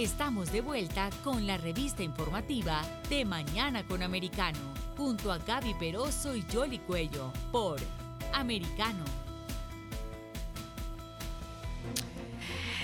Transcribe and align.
Estamos 0.00 0.50
de 0.50 0.62
vuelta 0.62 1.10
con 1.22 1.46
la 1.46 1.58
revista 1.58 2.02
informativa 2.02 2.80
de 3.10 3.26
Mañana 3.26 3.86
con 3.86 4.02
Americano, 4.02 4.58
junto 4.96 5.30
a 5.30 5.36
Gaby 5.36 5.74
Peroso 5.74 6.34
y 6.34 6.42
Jolly 6.50 6.78
Cuello, 6.78 7.30
por 7.52 7.78
Americano. 8.32 9.04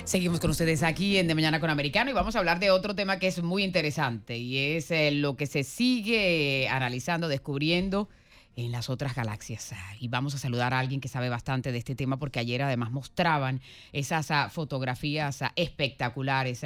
Seguimos 0.04 0.40
con 0.40 0.50
ustedes 0.50 0.82
aquí 0.82 1.16
en 1.16 1.26
De 1.26 1.34
Mañana 1.34 1.58
con 1.58 1.70
Americano 1.70 2.10
y 2.10 2.12
vamos 2.12 2.36
a 2.36 2.38
hablar 2.38 2.60
de 2.60 2.70
otro 2.70 2.94
tema 2.94 3.18
que 3.18 3.28
es 3.28 3.42
muy 3.42 3.64
interesante 3.64 4.36
y 4.36 4.76
es 4.76 4.90
eh, 4.90 5.10
lo 5.10 5.38
que 5.38 5.46
se 5.46 5.64
sigue 5.64 6.68
analizando, 6.68 7.28
descubriendo 7.28 8.10
en 8.56 8.72
las 8.72 8.90
otras 8.90 9.14
galaxias. 9.14 9.72
Y 10.00 10.08
vamos 10.08 10.34
a 10.34 10.38
saludar 10.38 10.74
a 10.74 10.80
alguien 10.80 11.00
que 11.00 11.08
sabe 11.08 11.30
bastante 11.30 11.72
de 11.72 11.78
este 11.78 11.94
tema 11.94 12.18
porque 12.18 12.40
ayer 12.40 12.62
además 12.62 12.90
mostraban 12.90 13.62
esas 13.92 14.30
ah, 14.30 14.50
fotografías 14.50 15.40
ah, 15.40 15.52
espectaculares 15.56 16.62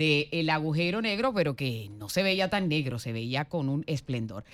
del 0.00 0.48
agujero 0.48 1.02
negro, 1.02 1.34
pero 1.34 1.54
que 1.54 1.90
no 1.98 2.08
se 2.08 2.22
veía 2.22 2.48
tan 2.48 2.70
negro, 2.70 2.98
se 2.98 3.12
veía 3.12 3.44
con 3.44 3.68
un 3.68 3.84
esplendor. 3.86 4.44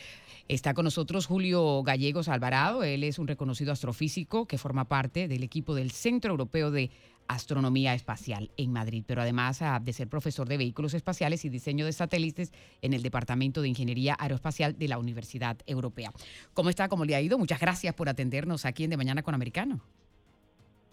Está 0.48 0.74
con 0.74 0.84
nosotros 0.84 1.26
Julio 1.26 1.84
Gallegos 1.84 2.28
Alvarado, 2.28 2.82
él 2.82 3.04
es 3.04 3.20
un 3.20 3.28
reconocido 3.28 3.70
astrofísico 3.70 4.46
que 4.46 4.58
forma 4.58 4.86
parte 4.86 5.28
del 5.28 5.44
equipo 5.44 5.76
del 5.76 5.92
Centro 5.92 6.32
Europeo 6.32 6.72
de 6.72 6.90
Astronomía 7.28 7.94
Espacial 7.94 8.50
en 8.56 8.72
Madrid, 8.72 9.04
pero 9.06 9.22
además 9.22 9.62
ah, 9.62 9.78
de 9.80 9.92
ser 9.92 10.08
profesor 10.08 10.48
de 10.48 10.56
vehículos 10.56 10.94
espaciales 10.94 11.44
y 11.44 11.48
diseño 11.48 11.86
de 11.86 11.92
satélites 11.92 12.52
en 12.82 12.92
el 12.92 13.02
Departamento 13.02 13.62
de 13.62 13.68
Ingeniería 13.68 14.16
Aeroespacial 14.18 14.76
de 14.76 14.88
la 14.88 14.98
Universidad 14.98 15.58
Europea. 15.68 16.10
¿Cómo 16.54 16.70
está? 16.70 16.88
¿Cómo 16.88 17.04
le 17.04 17.14
ha 17.14 17.20
ido? 17.20 17.38
Muchas 17.38 17.60
gracias 17.60 17.94
por 17.94 18.08
atendernos 18.08 18.66
aquí 18.66 18.82
en 18.82 18.90
De 18.90 18.96
Mañana 18.96 19.22
con 19.22 19.34
Americano. 19.34 19.80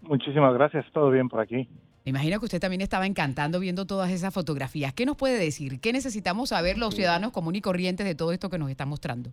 Muchísimas 0.02 0.54
gracias, 0.54 0.86
todo 0.94 1.10
bien 1.10 1.28
por 1.28 1.40
aquí. 1.40 1.68
Me 2.06 2.10
imagino 2.10 2.40
que 2.40 2.46
usted 2.46 2.60
también 2.60 2.82
estaba 2.82 3.06
encantando 3.06 3.60
viendo 3.60 3.86
todas 3.86 4.12
esas 4.12 4.34
fotografías. 4.34 4.94
¿Qué 4.94 5.06
nos 5.06 5.16
puede 5.16 5.38
decir? 5.40 5.80
¿Qué 5.80 5.94
necesitamos 5.94 6.50
saber 6.50 6.78
los 6.78 6.96
ciudadanos 6.96 7.32
comunes 7.32 7.60
y 7.60 7.62
corrientes 7.62 8.06
de 8.06 8.14
todo 8.14 8.34
esto 8.34 8.50
que 8.50 8.58
nos 8.58 8.70
está 8.70 8.86
mostrando? 8.86 9.32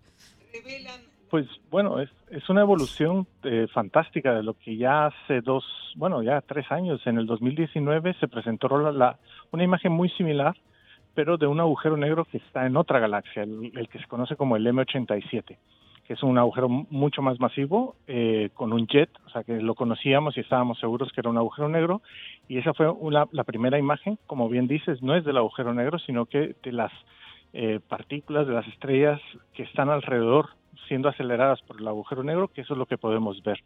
Pues 1.31 1.47
bueno, 1.70 2.00
es, 2.00 2.11
es 2.31 2.48
una 2.48 2.61
evolución 2.61 3.27
eh, 3.44 3.67
fantástica 3.72 4.34
de 4.34 4.42
lo 4.42 4.55
que 4.55 4.77
ya 4.77 5.06
hace 5.06 5.41
dos, 5.41 5.64
bueno, 5.97 6.22
ya 6.22 6.41
tres 6.41 6.70
años, 6.70 7.00
en 7.06 7.19
el 7.19 7.27
2019 7.27 8.14
se 8.19 8.28
presentó 8.28 8.69
la, 8.92 9.19
una 9.53 9.64
imagen 9.64 9.92
muy 9.92 10.09
similar, 10.11 10.56
pero 11.14 11.37
de 11.37 11.47
un 11.47 11.61
agujero 11.61 11.97
negro 11.97 12.25
que 12.25 12.39
está 12.39 12.66
en 12.66 12.77
otra 12.77 12.98
galaxia, 12.98 13.42
el 13.44 13.89
que 13.91 13.98
se 13.98 14.06
conoce 14.06 14.37
como 14.37 14.56
el 14.56 14.66
M87 14.66 15.56
que 16.11 16.14
es 16.14 16.25
un 16.25 16.39
agujero 16.39 16.69
mucho 16.69 17.22
más 17.22 17.39
masivo, 17.39 17.94
eh, 18.08 18.50
con 18.55 18.72
un 18.72 18.89
jet, 18.89 19.11
o 19.27 19.30
sea 19.30 19.44
que 19.44 19.61
lo 19.61 19.77
conocíamos 19.77 20.36
y 20.36 20.41
estábamos 20.41 20.80
seguros 20.80 21.12
que 21.12 21.20
era 21.20 21.30
un 21.30 21.39
agujero 21.39 21.69
negro, 21.69 22.03
y 22.48 22.58
esa 22.58 22.75
fue 22.75 22.92
la 23.30 23.44
primera 23.44 23.78
imagen, 23.78 24.19
como 24.27 24.48
bien 24.48 24.66
dices, 24.66 25.00
no 25.03 25.14
es 25.14 25.25
del 25.25 25.36
agujero 25.36 25.72
negro, 25.72 26.00
sino 26.00 26.27
que 26.27 26.56
de 26.64 26.72
las 26.72 26.91
eh, 27.53 27.78
partículas, 27.88 28.48
de 28.48 28.55
las 28.55 28.66
estrellas 28.66 29.20
que 29.55 29.62
están 29.62 29.88
alrededor 29.88 30.48
siendo 30.88 31.08
aceleradas 31.08 31.62
por 31.62 31.81
el 31.81 31.86
agujero 31.86 32.25
negro, 32.25 32.48
que 32.48 32.62
eso 32.62 32.75
es 32.75 32.78
lo 32.78 32.86
que 32.86 32.98
podemos 32.98 33.41
ver. 33.44 33.61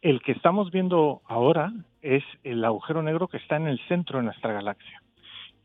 El 0.00 0.22
que 0.22 0.30
estamos 0.30 0.70
viendo 0.70 1.22
ahora 1.26 1.72
es 2.02 2.22
el 2.44 2.64
agujero 2.64 3.02
negro 3.02 3.26
que 3.26 3.38
está 3.38 3.56
en 3.56 3.66
el 3.66 3.80
centro 3.88 4.18
de 4.18 4.26
nuestra 4.26 4.52
galaxia 4.52 5.02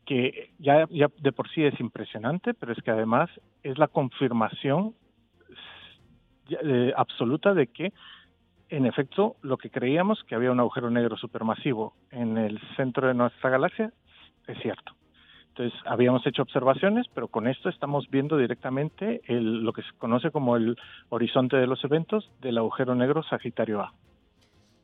que 0.06 0.50
ya, 0.58 0.86
ya 0.90 1.06
de 1.18 1.32
por 1.32 1.48
sí 1.48 1.64
es 1.64 1.80
impresionante, 1.80 2.52
pero 2.52 2.72
es 2.72 2.82
que 2.82 2.90
además 2.90 3.30
es 3.62 3.78
la 3.78 3.88
confirmación 3.88 4.92
eh, 6.50 6.92
absoluta 6.96 7.54
de 7.54 7.66
que, 7.68 7.92
en 8.68 8.86
efecto, 8.86 9.36
lo 9.42 9.56
que 9.56 9.70
creíamos 9.70 10.22
que 10.24 10.34
había 10.34 10.50
un 10.50 10.60
agujero 10.60 10.90
negro 10.90 11.16
supermasivo 11.16 11.94
en 12.10 12.38
el 12.38 12.60
centro 12.76 13.08
de 13.08 13.14
nuestra 13.14 13.50
galaxia 13.50 13.92
es 14.46 14.58
cierto. 14.60 14.92
Entonces, 15.48 15.78
habíamos 15.86 16.26
hecho 16.26 16.42
observaciones, 16.42 17.06
pero 17.14 17.28
con 17.28 17.46
esto 17.46 17.68
estamos 17.68 18.10
viendo 18.10 18.36
directamente 18.36 19.22
lo 19.28 19.72
que 19.72 19.82
se 19.82 19.92
conoce 19.98 20.32
como 20.32 20.56
el 20.56 20.76
horizonte 21.10 21.56
de 21.56 21.68
los 21.68 21.84
eventos 21.84 22.28
del 22.40 22.58
agujero 22.58 22.96
negro 22.96 23.22
Sagitario 23.22 23.80
A. 23.80 23.92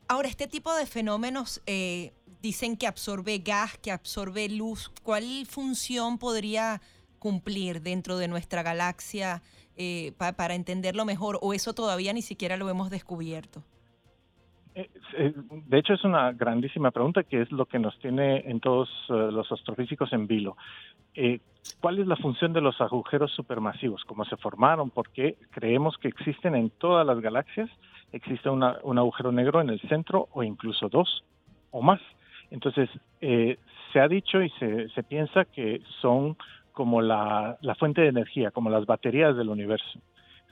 Ahora, 0.06 0.28
este 0.28 0.47
tipo 0.47 0.72
de 0.75 0.87
fenómenos 0.87 1.60
eh, 1.66 2.12
dicen 2.41 2.77
que 2.77 2.87
absorbe 2.87 3.38
gas, 3.38 3.78
que 3.78 3.91
absorbe 3.91 4.48
luz. 4.48 4.92
¿Cuál 5.03 5.25
función 5.48 6.19
podría 6.19 6.81
cumplir 7.19 7.82
dentro 7.82 8.16
de 8.16 8.28
nuestra 8.28 8.62
galaxia 8.62 9.42
eh, 9.82 10.12
para 10.36 10.54
entenderlo 10.54 11.06
mejor 11.06 11.38
o 11.41 11.54
eso 11.54 11.72
todavía 11.72 12.12
ni 12.12 12.20
siquiera 12.20 12.58
lo 12.58 12.68
hemos 12.68 12.91
descubierto? 12.91 13.62
Eh, 14.74 14.91
eh, 15.16 15.32
de 15.34 15.78
hecho, 15.78 15.94
es 15.94 16.04
una 16.04 16.32
grandísima 16.32 16.91
pregunta 16.91 17.22
que 17.22 17.41
es 17.41 17.50
lo 17.50 17.64
que 17.64 17.78
nos 17.78 17.98
tiene 17.98 18.41
en 18.41 18.60
todos 18.60 18.91
los 19.08 19.50
astrofísicos 19.50 20.12
en 20.12 20.26
vilo. 20.26 20.54
¿Cuál 21.80 21.98
es 21.98 22.06
la 22.06 22.16
función 22.16 22.52
de 22.52 22.60
los 22.60 22.78
agujeros 22.82 23.32
supermasivos? 23.32 24.04
¿Cómo 24.04 24.26
se 24.26 24.36
formaron? 24.36 24.91
¿Por 24.91 25.08
qué 25.12 25.38
creemos 25.50 25.97
que 25.97 26.08
existen 26.08 26.54
en 26.54 26.68
todas 26.68 27.06
las 27.06 27.18
galaxias? 27.22 27.70
Existe 28.12 28.50
un 28.50 28.98
agujero 28.98 29.32
negro 29.32 29.62
en 29.62 29.70
el 29.70 29.80
centro 29.88 30.28
o 30.32 30.42
incluso 30.42 30.91
dos 30.91 31.24
o 31.70 31.80
más. 31.80 32.02
Entonces, 32.50 32.91
se 33.18 33.98
ha 33.98 34.08
dicho 34.08 34.42
y 34.42 34.50
se, 34.58 34.91
se 34.91 35.02
piensa 35.04 35.47
que 35.47 35.80
son 36.02 36.36
como 36.80 37.02
la, 37.02 37.58
fuente 37.78 38.00
de 38.00 38.08
energía, 38.08 38.52
como 38.52 38.70
las 38.70 38.86
baterías 38.86 39.36
del 39.36 39.50
universo. 39.50 40.00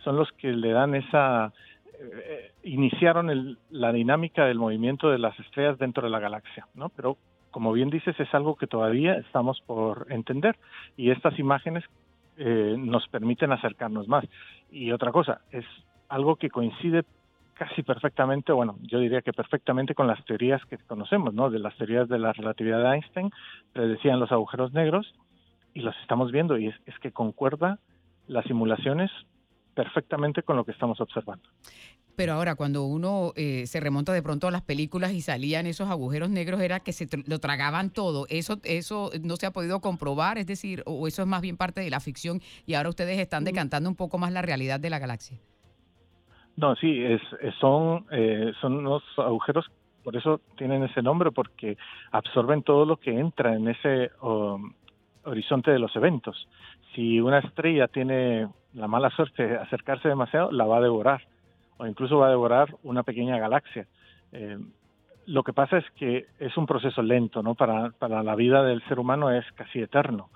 Son 0.05 0.15
los 0.15 0.31
que 0.33 0.53
le 0.53 0.73
dan 0.73 0.95
esa, 0.95 1.55
eh, 1.99 2.53
iniciaron 2.65 3.57
la 3.71 3.93
dinámica 3.95 4.45
del 4.45 4.59
movimiento 4.59 5.09
de 5.09 5.19
las 5.19 5.41
estrellas 5.41 5.79
dentro 5.79 6.03
de 6.03 6.11
la 6.11 6.19
galaxia, 6.21 6.67
¿no? 6.75 6.91
Pero 6.91 7.17
como 7.51 7.73
bien 7.73 7.89
dices, 7.89 8.15
es 8.21 8.35
algo 8.35 8.57
que 8.57 8.67
todavía 8.67 9.15
estamos 9.15 9.63
por 9.63 10.05
entender 10.11 10.57
y 10.99 11.13
estas 11.13 11.39
imágenes 11.39 11.83
eh, 12.37 12.77
nos 12.77 13.09
permiten 13.09 13.51
acercarnos 13.53 14.07
más. 14.07 14.27
Y 14.71 14.93
otra 14.93 15.13
cosa, 15.13 15.41
es 15.51 15.65
algo 16.11 16.37
que 16.37 16.51
coincide 16.51 17.05
casi 17.55 17.83
perfectamente, 17.83 18.53
bueno, 18.53 18.77
yo 18.83 18.99
diría 18.99 19.23
que 19.23 19.33
perfectamente 19.33 19.95
con 19.95 20.07
las 20.07 20.23
teorías 20.27 20.63
que 20.67 20.77
conocemos, 20.77 21.33
¿no? 21.33 21.49
De 21.49 21.59
las 21.59 21.75
teorías 21.79 22.07
de 22.07 22.19
la 22.19 22.35
relatividad 22.35 22.83
de 22.83 22.97
Einstein, 22.97 23.31
predecían 23.73 24.21
los 24.21 24.31
agujeros 24.31 24.75
negros 24.75 25.15
y 25.79 25.81
los 25.81 25.95
estamos 26.03 26.33
viendo 26.33 26.59
y 26.59 26.67
es, 26.67 26.99
que 27.01 27.13
concuerda 27.13 27.79
las 28.27 28.45
simulaciones 28.47 29.13
perfectamente 29.75 30.43
con 30.43 30.57
lo 30.57 30.65
que 30.65 30.73
estamos 30.73 31.01
observando. 31.01 31.49
Pero 32.17 32.33
ahora, 32.33 32.57
cuando 32.57 32.83
uno 32.83 33.33
eh, 33.37 33.65
se 33.69 33.79
remonta 33.79 34.13
de 34.13 34.21
pronto 34.21 34.49
a 34.49 34.51
las 34.51 34.63
películas 34.63 35.13
y 35.13 35.21
salían 35.21 35.69
esos 35.69 35.89
agujeros 35.89 36.31
negros, 36.31 36.61
era 36.61 36.81
que 36.81 36.93
se 36.93 37.07
lo 37.29 37.39
tragaban 37.39 37.91
todo. 37.91 38.27
Eso, 38.29 38.59
eso 38.65 39.13
no 39.23 39.37
se 39.37 39.47
ha 39.47 39.53
podido 39.53 39.79
comprobar, 39.81 40.37
es 40.37 40.49
decir, 40.49 40.83
o 40.85 41.07
eso 41.07 41.23
es 41.23 41.29
más 41.29 41.43
bien 41.43 41.57
parte 41.57 41.81
de 41.81 41.91
la 41.91 42.01
ficción 42.01 42.41
y 42.67 42.75
ahora 42.75 42.89
ustedes 42.89 43.17
están 43.21 43.45
mm. 43.45 43.47
decantando 43.47 43.89
un 43.89 43.95
poco 43.95 44.19
más 44.19 44.33
la 44.33 44.43
realidad 44.43 44.81
de 44.81 44.91
la 44.91 44.99
galaxia. 44.99 45.39
No, 46.57 46.75
sí, 46.75 47.05
es, 47.05 47.23
son, 47.61 48.05
eh, 48.11 48.51
son 48.61 48.79
unos 48.79 49.05
agujeros, 49.17 49.71
por 50.03 50.17
eso 50.17 50.41
tienen 50.57 50.83
ese 50.83 51.03
nombre, 51.03 51.31
porque 51.31 51.79
absorben 52.11 52.65
todo 52.65 52.85
lo 52.85 52.97
que 52.97 53.13
entra 53.13 53.55
en 53.55 53.69
ese 53.69 54.11
um, 54.23 54.73
horizonte 55.29 55.71
de 55.71 55.79
los 55.79 55.95
eventos. 55.97 56.49
Si 56.95 57.21
una 57.21 57.39
estrella 57.39 57.89
tiene 57.89 58.49
la 58.75 58.89
mala 58.89 59.11
suerte 59.11 59.47
de 59.47 59.57
acercarse 59.57 60.09
demasiado, 60.09 60.51
la 60.51 60.67
va 60.67 60.79
a 60.79 60.83
devorar, 60.83 61.23
o 61.77 61.87
incluso 61.87 62.19
va 62.19 62.27
a 62.27 62.31
devorar 62.31 62.75
una 62.83 63.03
pequeña 63.03 63.39
galaxia. 63.39 63.87
Eh, 64.33 64.59
lo 65.27 65.43
que 65.43 65.53
pasa 65.53 65.79
es 65.79 65.85
que 65.93 66.27
es 66.39 66.57
un 66.57 66.67
proceso 66.67 67.03
lento, 67.03 67.43
¿no? 67.43 67.55
Para, 67.55 67.91
para 67.91 68.23
la 68.23 68.35
vida 68.35 68.63
del 68.63 68.83
ser 68.89 68.99
humano 68.99 69.31
es 69.31 69.45
casi 69.53 69.81
eterno, 69.81 70.31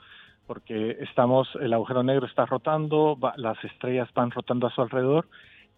porque 0.46 0.98
estamos, 1.00 1.48
el 1.60 1.72
agujero 1.72 2.02
negro 2.02 2.26
está 2.26 2.44
rotando, 2.44 3.18
las 3.36 3.62
estrellas 3.64 4.08
van 4.14 4.30
rotando 4.30 4.66
a 4.66 4.70
su 4.70 4.82
alrededor, 4.82 5.26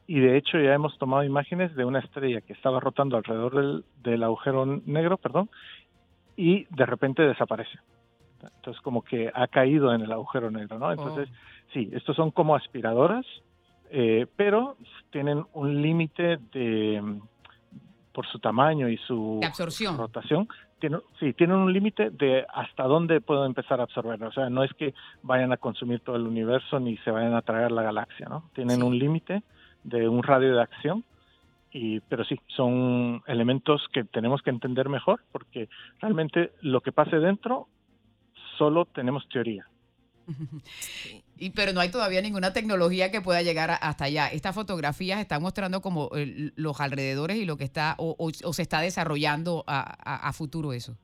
y 0.06 0.20
de 0.20 0.36
hecho 0.36 0.58
ya 0.58 0.74
hemos 0.74 0.98
tomado 0.98 1.22
imágenes 1.22 1.74
de 1.76 1.84
una 1.84 2.00
estrella 2.00 2.40
que 2.40 2.52
estaba 2.52 2.80
rotando 2.80 3.16
alrededor 3.16 3.54
del, 3.54 3.84
del 4.02 4.22
agujero 4.22 4.66
negro, 4.66 5.16
perdón, 5.16 5.48
y 6.36 6.66
de 6.70 6.86
repente 6.86 7.22
desaparece. 7.22 7.78
Entonces 8.56 8.80
como 8.82 9.02
que 9.02 9.30
ha 9.34 9.46
caído 9.46 9.94
en 9.94 10.02
el 10.02 10.12
agujero 10.12 10.50
negro, 10.50 10.78
¿no? 10.78 10.90
Entonces, 10.90 11.28
oh. 11.30 11.70
sí, 11.72 11.90
estos 11.92 12.16
son 12.16 12.30
como 12.30 12.56
aspiradoras, 12.56 13.26
eh, 13.90 14.26
pero 14.36 14.76
tienen 15.10 15.44
un 15.52 15.82
límite 15.82 16.38
de 16.52 17.20
por 18.12 18.26
su 18.28 18.38
tamaño 18.38 18.88
y 18.88 18.96
su 18.98 19.40
absorción. 19.44 19.98
rotación, 19.98 20.48
tienen, 20.78 21.00
sí, 21.18 21.32
tienen 21.32 21.56
un 21.56 21.72
límite 21.72 22.10
de 22.10 22.46
hasta 22.52 22.84
dónde 22.84 23.20
puedo 23.20 23.44
empezar 23.44 23.80
a 23.80 23.84
absorber. 23.84 24.22
O 24.22 24.32
sea, 24.32 24.48
no 24.48 24.62
es 24.62 24.72
que 24.74 24.94
vayan 25.22 25.52
a 25.52 25.56
consumir 25.56 26.00
todo 26.00 26.16
el 26.16 26.26
universo 26.26 26.78
ni 26.78 26.96
se 26.98 27.10
vayan 27.10 27.34
a 27.34 27.42
traer 27.42 27.72
la 27.72 27.82
galaxia, 27.82 28.26
¿no? 28.28 28.48
Tienen 28.54 28.82
un 28.82 28.96
límite 28.96 29.42
de 29.82 30.08
un 30.08 30.22
radio 30.22 30.54
de 30.54 30.62
acción, 30.62 31.04
y, 31.72 31.98
pero 32.00 32.24
sí, 32.24 32.38
son 32.46 33.22
elementos 33.26 33.86
que 33.92 34.04
tenemos 34.04 34.42
que 34.42 34.50
entender 34.50 34.88
mejor 34.88 35.20
porque 35.32 35.68
realmente 36.00 36.52
lo 36.60 36.80
que 36.80 36.92
pase 36.92 37.18
dentro 37.18 37.66
solo 38.58 38.84
tenemos 38.86 39.28
teoría. 39.28 39.66
Y, 41.36 41.50
pero 41.50 41.72
no 41.72 41.80
hay 41.80 41.90
todavía 41.90 42.22
ninguna 42.22 42.52
tecnología 42.52 43.10
que 43.10 43.20
pueda 43.20 43.42
llegar 43.42 43.68
hasta 43.80 44.04
allá. 44.04 44.28
Estas 44.28 44.54
fotografías 44.54 45.18
están 45.18 45.42
mostrando 45.42 45.80
como 45.80 46.08
los 46.54 46.80
alrededores 46.80 47.38
y 47.38 47.44
lo 47.44 47.56
que 47.56 47.64
está 47.64 47.96
o, 47.98 48.30
se 48.30 48.62
está 48.62 48.80
desarrollando 48.80 49.64
a, 49.66 50.32
futuro 50.32 50.72
eso. 50.72 50.96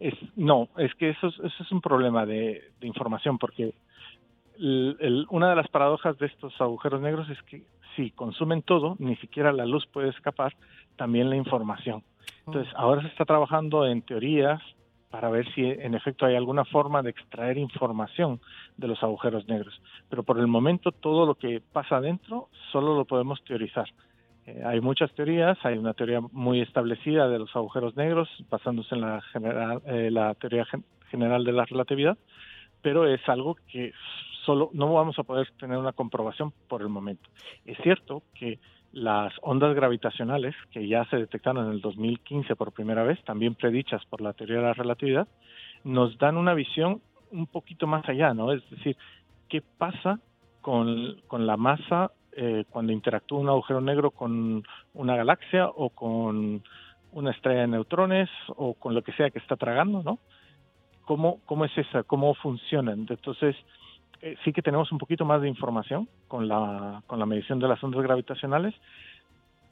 Es, 0.00 0.14
no, 0.36 0.70
es 0.78 0.94
que 0.94 1.10
eso, 1.10 1.28
eso 1.28 1.62
es 1.62 1.70
un 1.70 1.82
problema 1.82 2.24
de, 2.24 2.62
información, 2.80 3.36
porque 3.36 3.74
una 5.28 5.50
de 5.50 5.56
las 5.56 5.68
paradojas 5.68 6.16
de 6.18 6.26
estos 6.26 6.58
agujeros 6.58 7.02
negros 7.02 7.28
es 7.28 7.42
que 7.42 7.62
si 7.96 8.10
consumen 8.10 8.62
todo, 8.62 8.96
ni 8.98 9.16
siquiera 9.16 9.52
la 9.52 9.66
luz 9.66 9.86
puede 9.86 10.08
escapar, 10.08 10.56
también 10.96 11.28
la 11.28 11.36
información. 11.36 12.02
Entonces, 12.46 12.72
oh. 12.74 12.80
ahora 12.80 13.02
se 13.02 13.08
está 13.08 13.26
trabajando 13.26 13.86
en 13.86 14.00
teorías 14.00 14.62
para 15.14 15.30
ver 15.30 15.46
si 15.54 15.62
en 15.64 15.94
efecto 15.94 16.26
hay 16.26 16.34
alguna 16.34 16.64
forma 16.64 17.00
de 17.00 17.10
extraer 17.10 17.56
información 17.56 18.40
de 18.76 18.88
los 18.88 19.00
agujeros 19.00 19.46
negros. 19.46 19.80
Pero 20.10 20.24
por 20.24 20.40
el 20.40 20.48
momento 20.48 20.90
todo 20.90 21.24
lo 21.24 21.36
que 21.36 21.62
pasa 21.72 21.98
adentro 21.98 22.48
solo 22.72 22.96
lo 22.96 23.04
podemos 23.04 23.40
teorizar. 23.44 23.88
Eh, 24.44 24.60
hay 24.66 24.80
muchas 24.80 25.14
teorías, 25.14 25.56
hay 25.62 25.78
una 25.78 25.94
teoría 25.94 26.20
muy 26.20 26.60
establecida 26.60 27.28
de 27.28 27.38
los 27.38 27.54
agujeros 27.54 27.94
negros 27.94 28.28
basándose 28.50 28.96
en 28.96 29.02
la, 29.02 29.20
general, 29.20 29.82
eh, 29.86 30.10
la 30.10 30.34
teoría 30.34 30.66
general 31.12 31.44
de 31.44 31.52
la 31.52 31.64
relatividad, 31.64 32.18
pero 32.82 33.06
es 33.06 33.20
algo 33.28 33.56
que 33.70 33.92
solo 34.44 34.70
no 34.72 34.92
vamos 34.92 35.18
a 35.18 35.22
poder 35.22 35.50
tener 35.58 35.78
una 35.78 35.92
comprobación 35.92 36.52
por 36.68 36.82
el 36.82 36.88
momento. 36.88 37.28
Es 37.64 37.78
cierto 37.82 38.22
que 38.34 38.58
las 38.92 39.32
ondas 39.42 39.74
gravitacionales, 39.74 40.54
que 40.70 40.86
ya 40.86 41.04
se 41.06 41.16
detectaron 41.16 41.66
en 41.66 41.72
el 41.72 41.80
2015 41.80 42.54
por 42.54 42.72
primera 42.72 43.02
vez, 43.02 43.22
también 43.24 43.54
predichas 43.54 44.04
por 44.06 44.20
la 44.20 44.32
teoría 44.32 44.56
de 44.56 44.62
la 44.62 44.72
relatividad, 44.72 45.26
nos 45.82 46.16
dan 46.18 46.36
una 46.36 46.54
visión 46.54 47.00
un 47.32 47.46
poquito 47.46 47.86
más 47.86 48.08
allá, 48.08 48.32
¿no? 48.34 48.52
Es 48.52 48.68
decir, 48.70 48.96
¿qué 49.48 49.62
pasa 49.62 50.20
con, 50.60 51.20
con 51.26 51.46
la 51.46 51.56
masa 51.56 52.12
eh, 52.36 52.64
cuando 52.70 52.92
interactúa 52.92 53.40
un 53.40 53.48
agujero 53.48 53.80
negro 53.80 54.10
con 54.10 54.64
una 54.94 55.16
galaxia 55.16 55.68
o 55.68 55.90
con 55.90 56.62
una 57.12 57.30
estrella 57.30 57.60
de 57.60 57.68
neutrones 57.68 58.28
o 58.48 58.74
con 58.74 58.94
lo 58.94 59.02
que 59.02 59.12
sea 59.12 59.30
que 59.30 59.38
está 59.38 59.56
tragando, 59.56 60.02
¿no? 60.02 60.18
¿Cómo, 61.02 61.40
cómo 61.46 61.64
es 61.64 61.76
esa? 61.76 62.02
¿Cómo 62.02 62.34
funcionan? 62.34 63.06
Entonces, 63.08 63.56
eh, 64.20 64.36
sí 64.44 64.52
que 64.52 64.62
tenemos 64.62 64.90
un 64.92 64.98
poquito 64.98 65.24
más 65.24 65.40
de 65.42 65.48
información 65.48 66.08
con 66.28 66.48
la, 66.48 67.02
con 67.06 67.18
la 67.18 67.26
medición 67.26 67.58
de 67.58 67.68
las 67.68 67.82
ondas 67.82 68.02
gravitacionales, 68.02 68.74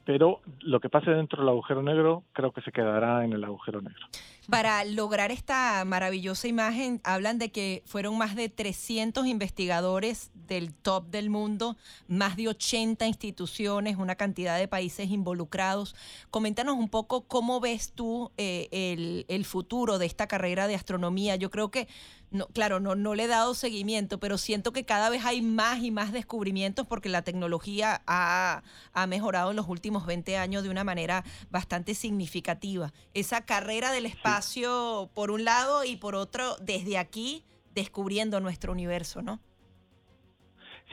pero 0.05 0.41
lo 0.59 0.79
que 0.79 0.89
pase 0.89 1.11
dentro 1.11 1.41
del 1.41 1.49
agujero 1.49 1.81
negro 1.81 2.23
creo 2.33 2.51
que 2.51 2.61
se 2.61 2.71
quedará 2.71 3.23
en 3.23 3.33
el 3.33 3.43
agujero 3.43 3.81
negro. 3.81 4.05
Para 4.49 4.83
lograr 4.83 5.31
esta 5.31 5.85
maravillosa 5.85 6.49
imagen, 6.49 6.99
hablan 7.05 7.39
de 7.39 7.49
que 7.49 7.81
fueron 7.85 8.17
más 8.17 8.35
de 8.35 8.49
300 8.49 9.25
investigadores 9.25 10.31
del 10.33 10.73
top 10.73 11.05
del 11.05 11.29
mundo, 11.29 11.77
más 12.09 12.35
de 12.35 12.49
80 12.49 13.07
instituciones, 13.07 13.95
una 13.95 14.15
cantidad 14.15 14.57
de 14.57 14.67
países 14.67 15.09
involucrados. 15.09 15.95
Coméntanos 16.29 16.75
un 16.75 16.89
poco 16.89 17.21
cómo 17.25 17.61
ves 17.61 17.93
tú 17.93 18.31
eh, 18.35 18.67
el, 18.71 19.25
el 19.29 19.45
futuro 19.45 19.97
de 19.97 20.07
esta 20.07 20.27
carrera 20.27 20.67
de 20.67 20.75
astronomía. 20.75 21.37
Yo 21.37 21.49
creo 21.49 21.71
que 21.71 21.87
no, 22.33 22.47
claro, 22.47 22.79
no, 22.79 22.95
no 22.95 23.15
le 23.15 23.23
he 23.23 23.27
dado 23.27 23.53
seguimiento, 23.53 24.19
pero 24.19 24.37
siento 24.37 24.73
que 24.73 24.85
cada 24.85 25.09
vez 25.09 25.23
hay 25.23 25.41
más 25.41 25.83
y 25.83 25.91
más 25.91 26.11
descubrimientos 26.11 26.87
porque 26.87 27.07
la 27.07 27.21
tecnología 27.21 28.01
ha, 28.07 28.63
ha, 28.91 29.07
mejorado 29.07 29.51
en 29.51 29.55
los 29.55 29.69
últimos 29.69 30.05
20 30.05 30.35
años 30.37 30.63
de 30.63 30.69
una 30.69 30.83
manera 30.83 31.23
bastante 31.51 31.93
significativa. 31.93 32.91
Esa 33.13 33.45
carrera 33.45 33.91
del 33.91 34.07
espacio 34.07 35.11
por 35.13 35.29
un 35.29 35.45
lado 35.45 35.83
y 35.83 35.95
por 35.95 36.15
otro 36.15 36.57
desde 36.57 36.97
aquí 36.97 37.45
descubriendo 37.75 38.39
nuestro 38.39 38.71
universo, 38.71 39.21
¿no? 39.21 39.39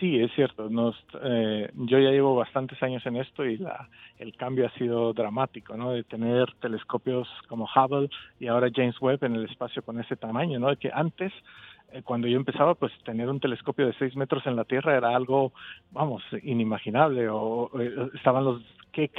Sí, 0.00 0.18
es 0.18 0.32
cierto. 0.34 0.70
Nos, 0.70 0.96
eh, 1.22 1.70
yo 1.74 1.98
ya 1.98 2.10
llevo 2.10 2.34
bastantes 2.34 2.82
años 2.82 3.04
en 3.04 3.16
esto 3.16 3.44
y 3.44 3.58
la, 3.58 3.86
el 4.18 4.34
cambio 4.34 4.66
ha 4.66 4.78
sido 4.78 5.12
dramático, 5.12 5.76
¿no? 5.76 5.92
De 5.92 6.04
tener 6.04 6.50
telescopios 6.62 7.28
como 7.48 7.66
Hubble 7.66 8.08
y 8.38 8.46
ahora 8.46 8.70
James 8.74 8.98
Webb 8.98 9.24
en 9.24 9.36
el 9.36 9.44
espacio 9.44 9.82
con 9.82 10.00
ese 10.00 10.16
tamaño, 10.16 10.58
¿no? 10.58 10.74
Que 10.76 10.90
antes, 10.90 11.34
eh, 11.92 12.00
cuando 12.02 12.28
yo 12.28 12.38
empezaba, 12.38 12.74
pues 12.74 12.92
tener 13.04 13.28
un 13.28 13.40
telescopio 13.40 13.86
de 13.86 13.92
6 13.92 14.16
metros 14.16 14.46
en 14.46 14.56
la 14.56 14.64
Tierra 14.64 14.96
era 14.96 15.14
algo, 15.14 15.52
vamos, 15.90 16.22
inimaginable. 16.44 17.28
O, 17.28 17.70
eh, 17.78 18.08
estaban 18.14 18.44
los 18.44 18.62
Keck 18.92 19.12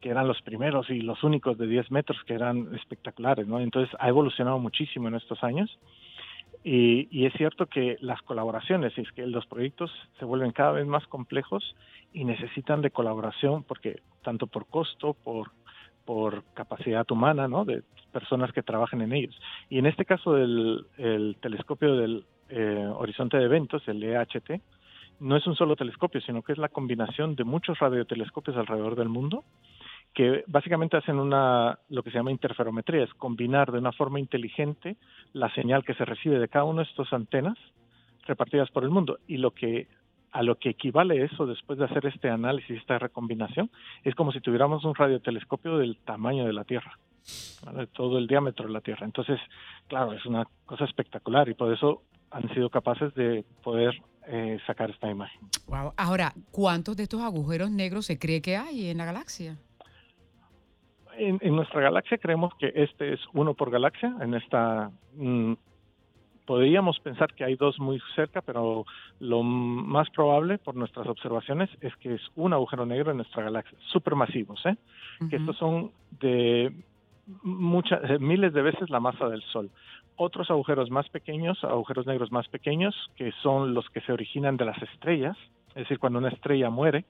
que 0.00 0.10
eran 0.10 0.28
los 0.28 0.40
primeros 0.42 0.88
y 0.90 1.00
los 1.00 1.22
únicos 1.24 1.58
de 1.58 1.66
10 1.66 1.90
metros 1.90 2.18
que 2.26 2.34
eran 2.34 2.72
espectaculares, 2.76 3.48
¿no? 3.48 3.58
Entonces 3.58 3.92
ha 3.98 4.08
evolucionado 4.08 4.60
muchísimo 4.60 5.08
en 5.08 5.16
estos 5.16 5.42
años 5.42 5.78
y, 6.64 7.26
es 7.26 7.32
cierto 7.34 7.66
que 7.66 7.96
las 8.00 8.22
colaboraciones, 8.22 8.96
es 8.96 9.10
que 9.12 9.26
los 9.26 9.46
proyectos 9.46 9.90
se 10.18 10.24
vuelven 10.24 10.52
cada 10.52 10.72
vez 10.72 10.86
más 10.86 11.04
complejos 11.08 11.74
y 12.12 12.24
necesitan 12.24 12.82
de 12.82 12.90
colaboración 12.90 13.64
porque 13.64 14.00
tanto 14.22 14.46
por 14.46 14.66
costo, 14.66 15.14
por, 15.14 15.50
por 16.04 16.44
capacidad 16.54 17.10
humana, 17.10 17.48
¿no? 17.48 17.64
De 17.64 17.82
personas 18.12 18.52
que 18.52 18.62
trabajen 18.62 19.00
en 19.00 19.12
ellos. 19.12 19.34
Y 19.70 19.78
en 19.78 19.86
este 19.86 20.04
caso 20.04 20.34
del 20.34 20.86
el 20.98 21.36
telescopio 21.40 21.96
del 21.96 22.24
eh, 22.48 22.86
horizonte 22.96 23.38
de 23.38 23.44
eventos, 23.44 23.82
el 23.88 24.02
EHT, 24.02 24.60
no 25.18 25.36
es 25.36 25.46
un 25.46 25.56
solo 25.56 25.74
telescopio, 25.74 26.20
sino 26.20 26.42
que 26.42 26.52
es 26.52 26.58
la 26.58 26.68
combinación 26.68 27.34
de 27.34 27.44
muchos 27.44 27.78
radiotelescopios 27.78 28.56
alrededor 28.56 28.94
del 28.96 29.08
mundo 29.08 29.44
que 30.14 30.44
básicamente 30.46 30.96
hacen 30.96 31.18
una 31.18 31.78
lo 31.88 32.02
que 32.02 32.10
se 32.10 32.18
llama 32.18 32.30
interferometría, 32.30 33.04
es 33.04 33.14
combinar 33.14 33.72
de 33.72 33.78
una 33.78 33.92
forma 33.92 34.20
inteligente 34.20 34.96
la 35.32 35.52
señal 35.54 35.84
que 35.84 35.94
se 35.94 36.04
recibe 36.04 36.38
de 36.38 36.48
cada 36.48 36.64
una 36.64 36.82
de 36.82 36.88
estas 36.88 37.12
antenas 37.12 37.56
repartidas 38.26 38.70
por 38.70 38.84
el 38.84 38.90
mundo 38.90 39.18
y 39.26 39.38
lo 39.38 39.52
que 39.52 39.88
a 40.32 40.42
lo 40.42 40.58
que 40.58 40.70
equivale 40.70 41.22
eso 41.24 41.46
después 41.46 41.78
de 41.78 41.84
hacer 41.84 42.06
este 42.06 42.30
análisis, 42.30 42.78
esta 42.78 42.98
recombinación, 42.98 43.70
es 44.02 44.14
como 44.14 44.32
si 44.32 44.40
tuviéramos 44.40 44.82
un 44.84 44.94
radiotelescopio 44.94 45.76
del 45.76 45.98
tamaño 45.98 46.46
de 46.46 46.54
la 46.54 46.64
Tierra, 46.64 46.98
de 47.74 47.86
todo 47.88 48.16
el 48.16 48.26
diámetro 48.26 48.66
de 48.66 48.72
la 48.72 48.80
Tierra. 48.80 49.04
Entonces, 49.04 49.38
claro, 49.88 50.14
es 50.14 50.24
una 50.24 50.46
cosa 50.64 50.86
espectacular 50.86 51.50
y 51.50 51.54
por 51.54 51.70
eso 51.70 52.02
han 52.30 52.48
sido 52.54 52.70
capaces 52.70 53.14
de 53.14 53.44
poder 53.62 53.94
eh, 54.26 54.58
sacar 54.66 54.90
esta 54.90 55.10
imagen. 55.10 55.40
Wow. 55.66 55.92
Ahora, 55.98 56.32
¿cuántos 56.50 56.96
de 56.96 57.02
estos 57.02 57.20
agujeros 57.20 57.70
negros 57.70 58.06
se 58.06 58.18
cree 58.18 58.40
que 58.40 58.56
hay 58.56 58.88
en 58.88 58.98
la 58.98 59.04
galaxia? 59.04 59.58
En, 61.16 61.56
nuestra 61.56 61.80
galaxia 61.80 62.18
creemos 62.18 62.52
que 62.58 62.72
este 62.74 63.14
es 63.14 63.20
uno 63.32 63.54
por 63.54 63.70
galaxia. 63.70 64.14
En 64.20 64.34
esta 64.34 64.90
mm, 65.16 65.54
podríamos 66.46 66.98
pensar 67.00 67.32
que 67.34 67.44
hay 67.44 67.56
dos 67.56 67.78
muy 67.78 68.00
cerca, 68.14 68.40
pero 68.40 68.84
lo 69.20 69.42
más 69.42 70.10
probable 70.10 70.58
por 70.58 70.74
nuestras 70.74 71.06
observaciones 71.06 71.70
es 71.80 71.94
que 71.96 72.14
es 72.14 72.22
un 72.34 72.52
agujero 72.52 72.86
negro 72.86 73.10
en 73.10 73.18
nuestra 73.18 73.44
galaxia, 73.44 73.78
supermasivos, 73.92 74.64
¿eh? 74.66 74.76
que 75.30 75.36
estos 75.36 75.56
son 75.56 75.92
de 76.20 76.72
muchas 77.42 78.20
miles 78.20 78.52
de 78.52 78.62
veces 78.62 78.90
la 78.90 79.00
masa 79.00 79.28
del 79.28 79.42
Sol. 79.42 79.70
Otros 80.16 80.50
agujeros 80.50 80.90
más 80.90 81.08
pequeños, 81.08 81.62
agujeros 81.64 82.06
negros 82.06 82.30
más 82.32 82.48
pequeños, 82.48 82.94
que 83.16 83.32
son 83.42 83.74
los 83.74 83.88
que 83.90 84.00
se 84.02 84.12
originan 84.12 84.56
de 84.56 84.64
las 84.64 84.80
estrellas, 84.82 85.36
es 85.68 85.84
decir, 85.84 85.98
cuando 85.98 86.18
una 86.18 86.28
estrella 86.28 86.68
muere, 86.68 87.04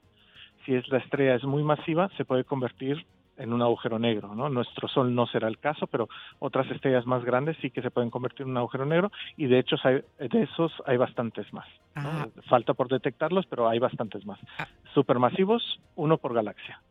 si 0.65 0.75
es 0.75 0.87
la 0.89 0.99
estrella 0.99 1.35
es 1.35 1.43
muy 1.43 1.63
masiva, 1.63 2.09
se 2.15 2.23
puede 2.23 2.45
convertir 2.45 3.05
en 3.37 3.53
un 3.53 3.61
agujero 3.61 3.99
negro. 3.99 4.35
¿no? 4.35 4.49
Nuestro 4.49 4.87
Sol 4.87 5.13
no 5.13 5.27
será 5.27 5.47
el 5.47 5.59
caso, 5.59 5.87
pero 5.87 6.09
otras 6.39 6.69
estrellas 6.71 7.05
más 7.05 7.23
grandes 7.23 7.57
sí 7.61 7.69
que 7.69 7.81
se 7.81 7.91
pueden 7.91 8.09
convertir 8.09 8.45
en 8.45 8.51
un 8.51 8.57
agujero 8.57 8.85
negro 8.85 9.11
y 9.37 9.47
de 9.47 9.59
hecho 9.59 9.75
hay, 9.83 10.01
de 10.19 10.43
esos 10.43 10.71
hay 10.85 10.97
bastantes 10.97 11.51
más. 11.53 11.67
Ah. 11.95 12.27
Falta 12.49 12.73
por 12.73 12.87
detectarlos, 12.89 13.45
pero 13.47 13.67
hay 13.67 13.79
bastantes 13.79 14.25
más. 14.25 14.39
Ah. 14.57 14.67
Supermasivos, 14.93 15.79
uno 15.95 16.17
por 16.17 16.33
galaxia. 16.33 16.81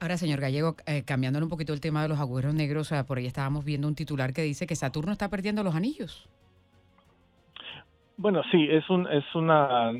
Ahora, 0.00 0.16
señor 0.16 0.40
Gallego, 0.40 0.76
eh, 0.86 1.04
cambiándole 1.04 1.44
un 1.44 1.50
poquito 1.50 1.74
el 1.74 1.80
tema 1.80 2.02
de 2.02 2.08
los 2.08 2.18
agujeros 2.18 2.54
negros, 2.54 2.90
por 3.06 3.18
ahí 3.18 3.26
estábamos 3.26 3.66
viendo 3.66 3.86
un 3.86 3.94
titular 3.94 4.32
que 4.32 4.40
dice 4.42 4.66
que 4.66 4.74
Saturno 4.74 5.12
está 5.12 5.28
perdiendo 5.28 5.62
los 5.62 5.74
anillos. 5.74 6.26
Bueno, 8.16 8.42
sí, 8.50 8.66
es, 8.70 8.88
un, 8.88 9.06
es 9.08 9.24
una 9.34 9.92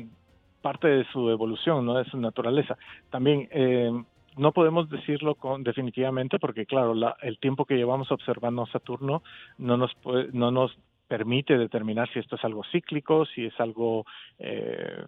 parte 0.61 0.87
de 0.87 1.05
su 1.11 1.29
evolución, 1.29 1.85
no 1.85 1.95
de 1.95 2.05
su 2.05 2.17
naturaleza. 2.17 2.77
También 3.09 3.47
eh, 3.51 3.91
no 4.37 4.51
podemos 4.51 4.89
decirlo 4.89 5.35
con, 5.35 5.63
definitivamente 5.63 6.39
porque, 6.39 6.65
claro, 6.65 6.95
el 7.21 7.39
tiempo 7.39 7.65
que 7.65 7.75
llevamos 7.75 8.11
observando 8.11 8.65
Saturno 8.67 9.23
no 9.57 9.77
nos, 9.77 9.91
no 10.31 10.51
nos 10.51 10.77
permite 11.07 11.57
determinar 11.57 12.09
si 12.13 12.19
esto 12.19 12.37
es 12.37 12.45
algo 12.45 12.63
cíclico, 12.71 13.25
si 13.25 13.45
es 13.45 13.59
algo 13.59 14.05
eh, 14.39 15.05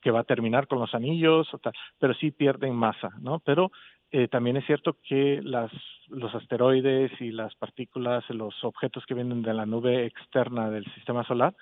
que 0.00 0.10
va 0.10 0.20
a 0.20 0.24
terminar 0.24 0.66
con 0.66 0.80
los 0.80 0.94
anillos, 0.94 1.52
o 1.54 1.58
tal, 1.58 1.72
pero 1.98 2.14
sí 2.14 2.30
pierden 2.32 2.74
masa, 2.74 3.10
¿no? 3.20 3.38
Pero 3.38 3.70
eh, 4.10 4.28
también 4.28 4.56
es 4.56 4.66
cierto 4.66 4.96
que 5.08 5.40
las, 5.42 5.70
los 6.08 6.34
asteroides 6.34 7.12
y 7.20 7.30
las 7.30 7.54
partículas, 7.54 8.28
los 8.30 8.62
objetos 8.64 9.04
que 9.06 9.14
vienen 9.14 9.42
de 9.42 9.54
la 9.54 9.66
nube 9.66 10.06
externa 10.06 10.70
del 10.70 10.84
sistema 10.94 11.24
solar, 11.24 11.54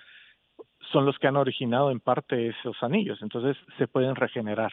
son 0.91 1.05
los 1.05 1.17
que 1.17 1.27
han 1.27 1.37
originado 1.37 1.91
en 1.91 1.99
parte 1.99 2.49
esos 2.49 2.81
anillos, 2.81 3.21
entonces 3.21 3.57
se 3.77 3.87
pueden 3.87 4.15
regenerar. 4.15 4.71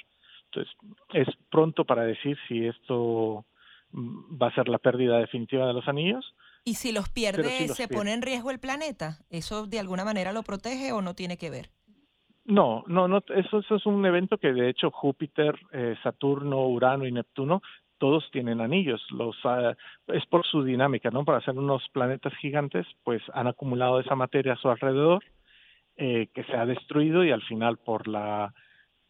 Entonces, 0.52 0.75
es 1.12 1.28
pronto 1.50 1.85
para 1.85 2.04
decir 2.04 2.37
si 2.49 2.66
esto 2.66 3.45
mm, 3.92 4.40
va 4.40 4.49
a 4.49 4.54
ser 4.54 4.69
la 4.69 4.78
pérdida 4.78 5.19
definitiva 5.19 5.66
de 5.66 5.75
los 5.75 5.87
anillos. 5.87 6.35
¿Y 6.64 6.75
si 6.75 6.92
los 6.92 7.09
pierde, 7.09 7.69
se 7.69 7.88
pone 7.88 8.12
en 8.12 8.23
riesgo 8.23 8.50
el 8.50 8.59
planeta? 8.59 9.19
¿Eso 9.30 9.66
de 9.66 9.78
alguna 9.78 10.04
manera 10.04 10.33
lo 10.33 10.42
protege 10.42 10.92
o 10.92 11.00
no 11.00 11.14
tiene 11.14 11.38
que 11.38 11.50
ver? 11.50 11.71
No, 12.45 12.85
no, 12.87 13.07
no 13.07 13.23
eso, 13.35 13.61
eso 13.61 13.76
es 13.76 13.87
un 13.87 14.04
evento 14.04 14.38
que 14.38 14.52
de 14.52 14.69
hecho 14.69 14.90
Júpiter, 14.90 15.54
eh, 15.73 15.95
Saturno, 16.02 16.66
Urano 16.66 17.07
y 17.07 17.12
Neptuno 17.12 17.62
todos 17.99 18.28
tienen 18.33 18.61
anillos. 18.61 19.00
Los, 19.11 19.37
ah, 19.45 19.75
es 20.09 20.26
por 20.26 20.45
su 20.47 20.64
dinámica, 20.64 21.11
¿no? 21.11 21.25
Para 21.25 21.38
hacer 21.38 21.57
unos 21.57 21.87
planetas 21.90 22.35
gigantes, 22.38 22.87
pues 23.04 23.23
han 23.35 23.47
acumulado 23.47 24.00
esa 24.00 24.16
materia 24.16 24.54
a 24.54 24.57
su 24.57 24.69
alrededor 24.69 25.23
eh, 25.97 26.28
que 26.35 26.45
se 26.45 26.57
ha 26.57 26.66
destruido 26.66 27.25
y 27.25 27.30
al 27.30 27.42
final 27.42 27.76
por 27.76 28.09
la, 28.09 28.54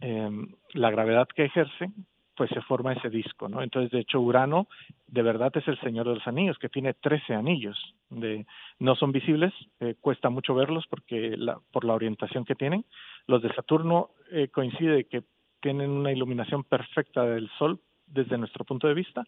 em, 0.01 0.49
la 0.73 0.91
gravedad 0.91 1.29
que 1.29 1.45
ejerce, 1.45 1.91
pues 2.37 2.49
se 2.51 2.63
forma 2.63 2.95
ese 2.95 3.11
disco, 3.11 3.49
¿no? 3.49 3.63
Entonces, 3.63 3.91
de 3.91 4.01
hecho, 4.01 4.21
Urano 4.21 4.67
de 5.09 5.23
verdad 5.23 5.53
es 5.55 5.69
el 5.69 5.79
Señor 5.81 6.09
de 6.09 6.15
los 6.15 6.27
Anillos, 6.27 6.59
que 6.59 6.71
tiene 6.71 6.95
13 6.95 7.35
anillos. 7.35 7.77
De, 8.09 8.47
no 8.79 8.95
son 8.97 9.13
visibles, 9.13 9.53
eh, 9.81 9.95
cuesta 10.01 10.31
mucho 10.31 10.55
verlos 10.55 10.87
porque 10.89 11.37
la, 11.37 11.59
por 11.71 11.85
la 11.85 11.93
orientación 11.93 12.47
que 12.47 12.55
tienen. 12.55 12.87
Los 13.27 13.43
de 13.43 13.53
Saturno 13.55 14.11
eh, 14.33 14.49
coincide 14.49 15.05
que 15.05 15.23
tienen 15.61 15.91
una 15.91 16.13
iluminación 16.13 16.65
perfecta 16.65 17.25
del 17.25 17.51
Sol 17.59 17.79
desde 18.07 18.39
nuestro 18.39 18.65
punto 18.65 18.89
de 18.89 18.95
vista 18.95 19.25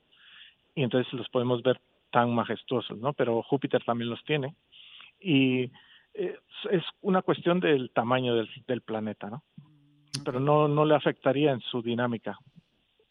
y 0.75 0.83
entonces 0.83 1.13
los 1.13 1.29
podemos 1.29 1.63
ver 1.63 1.81
tan 2.11 2.35
majestuosos, 2.35 2.99
¿no? 2.99 3.13
Pero 3.13 3.43
Júpiter 3.43 3.85
también 3.85 4.11
los 4.11 4.25
tiene 4.25 4.55
y 5.21 5.71
eh, 6.15 6.39
es 6.71 6.83
una 7.01 7.23
cuestión 7.23 7.61
del 7.61 7.91
tamaño 7.91 8.35
del 8.35 8.81
planeta, 8.81 9.29
¿no? 9.29 9.43
Pero 10.25 10.41
no, 10.41 10.69
no 10.69 10.85
le 10.85 10.95
afectaría 10.95 11.53
en 11.53 11.61
su 11.61 11.83
dinámica. 11.83 12.39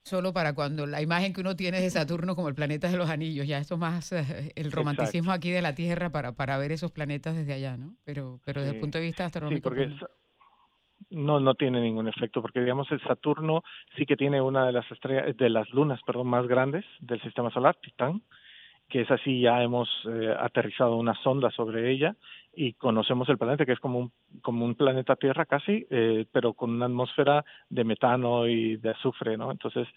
Solo 0.04 0.34
para 0.34 0.56
cuando 0.56 0.88
la 0.88 1.02
imagen 1.02 1.32
que 1.32 1.42
uno 1.42 1.56
tiene 1.56 1.80
de 1.80 1.90
Saturno 1.92 2.36
como 2.36 2.50
el 2.50 2.56
planeta 2.56 2.90
de 2.90 2.98
los 2.98 3.10
anillos, 3.10 3.46
ya 3.46 3.60
esto 3.60 3.78
más 3.78 4.12
eh, 4.12 4.52
el 4.56 4.72
romanticismo 4.72 5.32
aquí 5.32 5.52
de 5.52 5.62
la 5.62 5.76
Tierra 5.76 6.10
para, 6.12 6.32
para 6.32 6.58
ver 6.58 6.72
esos 6.72 6.92
planetas 6.92 7.36
desde 7.36 7.54
allá, 7.54 7.78
¿no? 7.78 7.94
Pero, 8.04 8.40
pero 8.44 8.62
desde 8.62 8.76
el 8.76 8.82
punto 8.82 8.98
de 8.98 9.04
vista 9.04 9.26
astronómico. 9.26 9.58
Sí, 9.58 9.62
porque 9.62 9.88
pues 9.88 10.12
no 11.12 11.40
no 11.40 11.56
tiene 11.56 11.82
ningún 11.82 12.08
efecto 12.08 12.42
porque 12.42 12.62
digamos 12.62 12.90
el 12.92 13.02
Saturno 13.02 13.64
sí 13.98 14.06
que 14.06 14.16
tiene 14.16 14.42
una 14.42 14.66
de 14.66 14.72
las 14.72 14.90
estrellas 14.92 15.36
de 15.36 15.50
las 15.50 15.70
lunas 15.72 16.00
perdón 16.06 16.28
más 16.28 16.48
grandes 16.48 16.86
del 17.00 17.22
sistema 17.22 17.52
solar 17.52 17.76
Titán 17.82 18.22
que 18.90 19.02
es 19.02 19.12
así 19.12 19.42
ya 19.42 19.62
hemos 19.62 19.90
eh, 20.06 20.34
aterrizado 20.40 20.96
una 20.96 21.16
sonda 21.22 21.50
sobre 21.52 21.92
ella 21.92 22.16
y 22.54 22.74
conocemos 22.74 23.30
el 23.30 23.38
planeta 23.38 23.66
que 23.66 23.74
es 23.74 23.80
como 23.80 24.00
un 24.00 24.12
como 24.42 24.66
un 24.66 24.76
planeta 24.76 25.16
Tierra 25.16 25.46
casi 25.46 25.86
eh, 25.90 26.26
pero 26.32 26.54
con 26.54 26.72
una 26.72 26.86
atmósfera 26.86 27.46
de 27.70 27.84
metano 27.84 28.48
y 28.48 28.78
de 28.78 28.90
azufre 28.90 29.38
no 29.38 29.52
entonces 29.52 29.88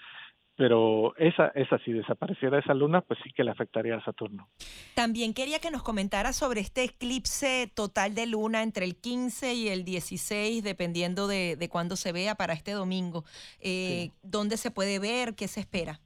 pero 0.56 1.16
esa, 1.16 1.48
esa 1.48 1.78
si 1.78 1.92
desapareciera 1.92 2.58
esa 2.58 2.74
luna, 2.74 3.00
pues 3.00 3.18
sí 3.24 3.30
que 3.34 3.42
le 3.42 3.50
afectaría 3.50 3.96
a 3.96 4.04
Saturno. 4.04 4.48
También 4.94 5.34
quería 5.34 5.58
que 5.58 5.70
nos 5.70 5.82
comentara 5.82 6.32
sobre 6.32 6.60
este 6.60 6.84
eclipse 6.84 7.70
total 7.74 8.14
de 8.14 8.26
luna 8.26 8.62
entre 8.62 8.84
el 8.84 8.96
15 8.96 9.54
y 9.54 9.68
el 9.68 9.84
16, 9.84 10.62
dependiendo 10.62 11.26
de, 11.26 11.56
de 11.56 11.68
cuándo 11.68 11.96
se 11.96 12.12
vea 12.12 12.36
para 12.36 12.52
este 12.52 12.72
domingo. 12.72 13.24
Eh, 13.58 14.10
¿Dónde 14.22 14.56
se 14.56 14.70
puede 14.70 14.98
ver? 15.00 15.34
¿Qué 15.34 15.48
se 15.48 15.60
espera? 15.60 16.00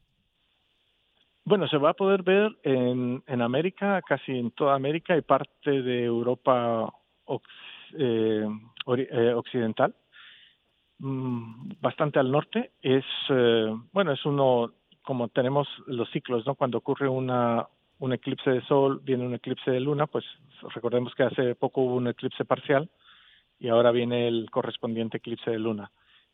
Bueno, 1.49 1.67
se 1.67 1.79
va 1.79 1.91
a 1.91 1.95
poder 1.95 2.23
ver 2.25 2.59
en, 2.63 3.23
en 3.27 3.41
América, 3.41 4.03
casi 4.07 4.33
en 4.33 4.51
toda 4.51 4.75
América 4.75 5.17
y 5.17 5.23
parte 5.23 5.81
de 5.81 6.05
Europa 6.05 6.93
eh, 7.99 8.47
eh, 8.87 9.33
occidental. 9.35 9.95
Mm, 10.99 11.71
bastante 11.81 12.19
al 12.19 12.31
norte. 12.31 12.73
Es, 12.83 13.07
eh, 13.31 13.75
bueno, 13.93 14.13
es 14.13 14.27
uno, 14.27 14.75
como 15.01 15.29
tenemos 15.29 15.67
los 15.87 16.11
ciclos, 16.11 16.45
¿no? 16.45 16.55
Cuando 16.55 16.77
ocurre 16.77 17.09
una, 17.09 17.67
un 17.99 18.13
eclipse 18.13 18.51
de 18.51 18.61
sol, 18.67 19.01
viene 19.03 19.25
un 19.25 19.33
eclipse 19.33 19.71
de 19.71 19.81
luna, 19.81 20.07
pues 20.07 20.27
recordemos 20.75 21.15
que 21.15 21.23
hace 21.23 21.55
poco 21.55 21.81
hubo 21.81 21.95
un 21.95 22.09
eclipse 22.09 22.45
parcial 22.45 22.91
y 23.59 23.69
ahora 23.69 23.91
viene 23.91 24.29
el 24.29 24.51
correspondiente 24.51 25.17
eclipse 25.17 25.51
de 25.51 25.59
luna. 25.59 25.91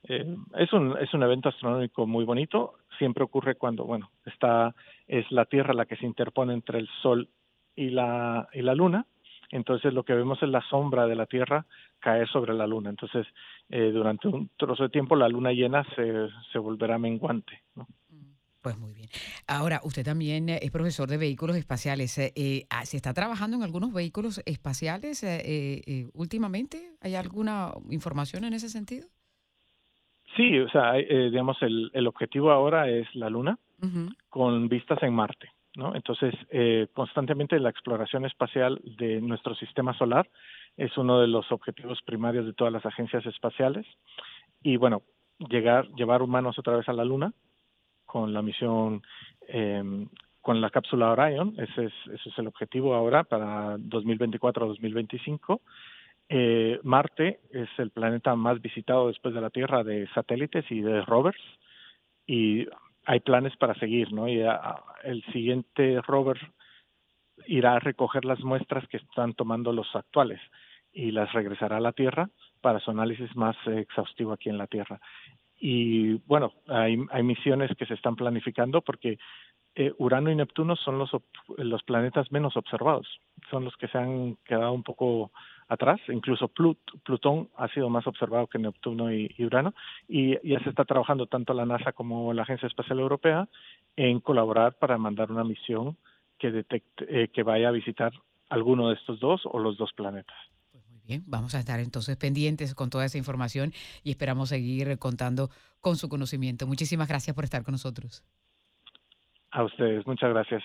Eh, 0.08 0.37
es 0.58 0.73
un 0.73 0.96
es 0.99 1.12
un 1.14 1.23
evento 1.23 1.49
astronómico 1.49 2.06
muy 2.06 2.25
bonito. 2.25 2.75
Siempre 2.99 3.25
ocurre 3.25 3.54
cuando 3.56 3.84
bueno 3.84 4.11
está 4.26 4.75
es 5.06 5.30
la 5.30 5.44
Tierra 5.44 5.75
la 5.75 5.87
que 5.87 5.96
se 5.96 6.06
interpone 6.06 6.52
entre 6.52 6.78
el 6.78 6.88
Sol 7.02 7.28
y 7.75 7.90
la 7.90 8.49
y 8.52 8.62
la 8.62 8.75
Luna 8.75 9.06
entonces 9.54 9.92
lo 9.92 10.04
que 10.04 10.14
vemos 10.14 10.42
es 10.42 10.49
la 10.49 10.62
sombra 10.68 11.06
de 11.06 11.14
la 11.14 11.26
Tierra 11.26 11.64
caer 12.00 12.28
sobre 12.28 12.54
la 12.54 12.66
Luna. 12.66 12.90
Entonces, 12.90 13.25
eh, 13.68 13.90
durante 13.92 14.26
un 14.26 14.50
trozo 14.56 14.82
de 14.82 14.88
tiempo 14.88 15.14
la 15.14 15.28
Luna 15.28 15.52
llena 15.52 15.84
se, 15.94 16.28
se 16.52 16.58
volverá 16.58 16.99
menguante. 16.99 17.62
Pues 18.61 18.76
muy 18.78 18.92
bien. 18.94 19.08
Ahora, 19.46 19.80
usted 19.84 20.04
también 20.04 20.49
es 20.49 20.70
profesor 20.73 21.08
de 21.08 21.18
vehículos 21.18 21.54
espaciales. 21.54 22.16
Eh, 22.18 22.32
eh 22.34 22.66
ah, 22.70 22.84
¿Se 22.84 22.96
está 22.96 23.14
trabajando 23.14 23.56
en 23.56 23.62
algunos 23.62 23.92
vehículos 23.92 24.42
espaciales 24.44 25.23
eh, 25.23 25.82
eh, 25.87 26.08
últimamente? 26.14 26.96
¿Hay 27.00 27.14
alguna 27.14 27.73
información 27.90 28.44
en 28.44 28.54
ese 28.54 28.68
sentido? 28.68 29.06
Sí, 30.37 30.59
o 30.59 30.69
sea, 30.69 30.93
digamos, 30.95 31.61
el, 31.62 31.91
el 31.95 32.07
objetivo 32.07 32.50
ahora 32.50 32.88
es 32.88 33.07
la 33.14 33.31
Luna 33.31 33.59
con 34.31 34.69
vistas 34.69 35.03
en 35.03 35.14
Marte. 35.14 35.50
¿no? 35.76 35.95
Entonces, 35.95 36.35
eh, 36.50 36.87
constantemente 36.93 37.59
la 37.59 37.71
exploración 37.71 38.25
espacial 38.25 38.81
de 38.85 39.21
nuestro 39.21 39.55
sistema 39.55 39.97
solar 39.99 40.29
es 40.76 40.97
uno 40.97 41.21
de 41.21 41.26
los 41.26 41.50
objetivos 41.50 42.00
primarios 42.03 42.47
de 42.47 42.53
todas 42.53 42.73
las 42.73 42.87
agencias 42.87 43.26
espaciales. 43.26 43.87
Y 44.62 44.76
bueno, 44.76 45.03
llegar, 45.38 45.88
llevar 45.95 46.23
humanos 46.23 46.59
otra 46.59 46.76
vez 46.76 46.88
a 46.88 46.93
la 46.93 47.05
Luna 47.05 47.33
con 48.07 48.33
la 48.33 48.43
misión, 48.43 49.03
eh, 49.49 50.07
con 50.41 50.61
la 50.61 50.71
cápsula 50.71 51.11
Orion, 51.11 51.55
ese 51.59 51.87
es, 51.87 51.93
ese 52.12 52.29
es 52.29 52.38
el 52.38 52.47
objetivo 52.47 52.95
ahora 52.95 53.25
para 53.25 53.76
2024-2025. 53.79 55.61
Eh, 56.28 56.81
Marte 56.83 57.40
es 57.50 57.69
el 57.78 57.90
planeta 57.90 58.35
más 58.35 58.61
visitado 58.61 59.09
después 59.09 59.35
de 59.35 59.40
la 59.40 59.50
Tierra 59.50 59.85
de 59.85 60.09
satélites 60.14 60.64
y 60.71 60.81
de 60.81 61.02
rovers 61.02 61.40
y 62.26 62.66
hay 63.07 63.21
planes 63.21 63.54
para 63.57 63.75
seguir, 63.75 64.12
¿no? 64.12 64.28
Y 64.28 64.43
el 65.02 65.23
siguiente 65.33 66.00
rover 66.02 66.38
irá 67.47 67.75
a 67.75 67.81
recoger 67.81 68.25
las 68.25 68.40
muestras 68.40 68.87
que 68.88 68.97
están 68.97 69.35
tomando 69.35 69.73
los 69.73 69.95
actuales 69.95 70.40
y 70.93 71.11
las 71.11 71.33
regresará 71.33 71.76
a 71.76 71.81
la 71.81 71.93
Tierra 71.93 72.31
para 72.61 72.81
su 72.81 72.90
análisis 72.90 73.35
más 73.37 73.57
exhaustivo 73.66 74.33
aquí 74.33 74.49
en 74.49 74.59
la 74.59 74.66
Tierra. 74.66 75.00
Y 75.61 76.14
bueno, 76.26 76.52
hay, 76.69 76.97
hay 77.11 77.23
misiones 77.23 77.71
que 77.76 77.87
se 77.87 77.95
están 77.95 78.16
planificando 78.16 78.81
porque 78.81 79.19
eh, 79.75 79.93
Urano 79.99 80.31
y 80.31 80.37
Neptuno 80.37 80.76
son 80.76 80.99
los 80.99 81.83
planetas 81.83 82.31
menos 82.31 82.57
observados, 82.57 83.09
son 83.50 83.64
los 83.64 83.76
que 83.76 83.88
se 83.88 83.99
han 83.99 84.37
quedado 84.45 84.73
un 84.73 84.85
poco 84.85 85.33
atrás, 85.68 86.00
incluso 86.09 86.49
Plutón 86.49 87.49
ha 87.56 87.68
sido 87.68 87.88
más 87.88 88.06
observado 88.06 88.47
que 88.47 88.59
Neptuno 88.59 89.12
y, 89.12 89.35
Urano, 89.38 89.75
y 90.09 90.35
ya 90.49 90.61
se 90.61 90.71
está 90.71 90.85
trabajando 90.85 91.26
tanto 91.26 91.54
la 91.54 91.66
NASA 91.66 91.92
como 91.92 92.33
la 92.33 92.42
Agencia 92.42 92.66
Espacial 92.66 93.00
Europea 93.00 93.49
en 93.97 94.21
colaborar 94.21 94.75
para 94.75 94.99
mandar 94.99 95.30
una 95.30 95.44
misión 95.44 95.97
que 96.38 96.50
detecte, 96.50 97.06
eh, 97.09 97.28
que 97.28 97.42
vaya 97.42 97.68
a 97.68 97.73
visitar 97.73 98.12
alguno 98.49 98.88
de 98.88 98.94
estos 98.94 99.21
dos 99.21 99.42
o 99.44 99.59
los 99.59 99.76
dos 99.76 99.92
planetas. 99.92 100.37
Pues 100.71 100.85
muy 100.88 101.00
bien, 101.06 101.23
vamos 101.26 101.54
a 101.54 101.61
estar 101.61 101.80
entonces 101.80 102.16
pendientes 102.16 102.75
con 102.75 102.90
toda 102.90 103.04
esa 103.04 103.18
información 103.18 103.73
y 104.02 104.11
esperamos 104.11 104.50
seguir 104.50 104.99
contando 104.99 105.49
con 105.80 105.97
su 105.97 106.09
conocimiento. 106.09 106.66
Muchísimas 106.66 107.09
gracias 107.09 107.35
por 107.35 107.44
estar 107.44 107.62
con 107.62 107.73
nosotros. 107.73 108.25
A 109.50 109.62
ustedes, 109.62 110.06
muchas 110.06 110.30
gracias. 110.30 110.62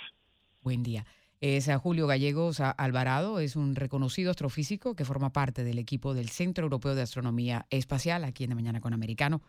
Buen 0.61 0.83
día. 0.83 1.05
Es 1.41 1.69
Julio 1.81 2.05
Gallegos 2.05 2.59
Alvarado, 2.59 3.39
es 3.39 3.55
un 3.55 3.75
reconocido 3.75 4.29
astrofísico 4.29 4.93
que 4.93 5.05
forma 5.05 5.31
parte 5.31 5.63
del 5.63 5.79
equipo 5.79 6.13
del 6.13 6.27
Centro 6.27 6.65
Europeo 6.65 6.95
de 6.95 7.01
Astronomía 7.01 7.65
Espacial 7.69 8.25
aquí 8.25 8.43
en 8.43 8.49
la 8.49 8.57
Mañana 8.57 8.81
con 8.81 8.93
Americano. 8.93 9.41